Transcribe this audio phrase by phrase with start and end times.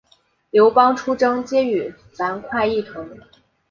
[0.49, 3.07] 刘邦出征皆与樊哙一同。